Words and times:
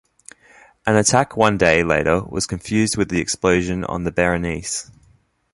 An 0.87 0.95
attack 0.95 1.37
one 1.37 1.59
day 1.59 1.83
later 1.83 2.23
was 2.23 2.47
confused 2.47 2.97
with 2.97 3.09
the 3.09 3.21
explosion 3.21 3.83
on 3.83 4.03
the 4.03 4.11
Berenice. 4.11 4.89